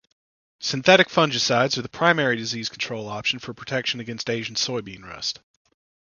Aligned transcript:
Synthetic 0.61 1.09
fungicides 1.09 1.77
are 1.77 1.83
the 1.83 1.87
primary 1.87 2.35
disease 2.35 2.69
control 2.69 3.07
option 3.07 3.37
for 3.37 3.53
protection 3.53 3.99
against 3.99 4.31
Asian 4.31 4.55
soybean 4.55 5.03
rust. 5.03 5.41